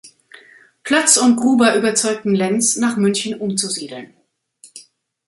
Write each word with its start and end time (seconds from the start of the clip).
Ploetz 0.81 1.17
und 1.17 1.35
Gruber 1.35 1.75
überzeugten 1.75 2.33
Lenz, 2.33 2.75
nach 2.75 2.97
München 2.97 3.35
umzusiedeln. 3.39 4.11